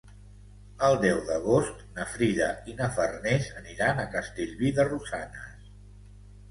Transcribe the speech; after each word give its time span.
El 0.87 0.95
deu 1.03 1.19
d'agost 1.27 1.83
na 1.99 2.07
Frida 2.15 2.49
i 2.73 2.77
na 2.81 2.89
Farners 2.97 3.51
aniran 3.63 4.01
a 4.01 4.09
Castellví 4.17 4.75
de 4.81 4.89
Rosanes. 4.93 5.75